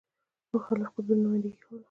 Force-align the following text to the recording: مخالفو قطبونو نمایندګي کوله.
مخالفو 0.53 0.91
قطبونو 0.95 1.21
نمایندګي 1.23 1.57
کوله. 1.63 1.79